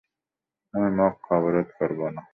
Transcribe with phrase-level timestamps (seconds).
[0.73, 2.23] আমি মক্কা অবরোধ করব না।